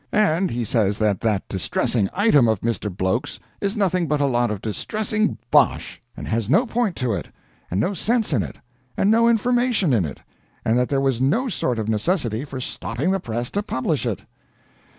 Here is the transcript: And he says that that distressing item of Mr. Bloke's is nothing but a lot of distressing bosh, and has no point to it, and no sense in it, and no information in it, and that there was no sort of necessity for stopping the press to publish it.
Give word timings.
And 0.13 0.49
he 0.49 0.65
says 0.65 0.97
that 0.97 1.19
that 1.21 1.47
distressing 1.47 2.09
item 2.15 2.47
of 2.47 2.61
Mr. 2.61 2.89
Bloke's 2.89 3.39
is 3.61 3.77
nothing 3.77 4.07
but 4.07 4.19
a 4.19 4.25
lot 4.25 4.49
of 4.49 4.59
distressing 4.59 5.37
bosh, 5.51 6.01
and 6.17 6.27
has 6.27 6.49
no 6.49 6.65
point 6.65 6.95
to 6.95 7.13
it, 7.13 7.27
and 7.69 7.79
no 7.79 7.93
sense 7.93 8.33
in 8.33 8.41
it, 8.41 8.55
and 8.97 9.11
no 9.11 9.29
information 9.29 9.93
in 9.93 10.03
it, 10.03 10.21
and 10.65 10.75
that 10.79 10.89
there 10.89 10.99
was 11.01 11.21
no 11.21 11.49
sort 11.49 11.77
of 11.77 11.87
necessity 11.87 12.43
for 12.45 12.59
stopping 12.59 13.11
the 13.11 13.19
press 13.19 13.51
to 13.51 13.61
publish 13.61 14.07
it. 14.07 14.21